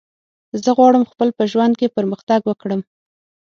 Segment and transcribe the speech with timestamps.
[0.63, 2.81] زه غواړم خپل په ژوند کی پرمختګ وکړم